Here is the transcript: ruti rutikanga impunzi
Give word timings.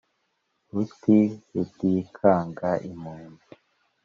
ruti 0.73 1.17
rutikanga 1.53 2.69
impunzi 2.89 3.49